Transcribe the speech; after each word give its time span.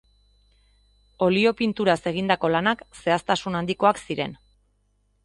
Olio 1.27 1.51
pinturaz 1.59 1.99
egindako 2.11 2.51
lanak 2.53 2.81
zehaztasun 3.03 3.59
handikoak 3.61 4.01
ziren. 4.09 4.35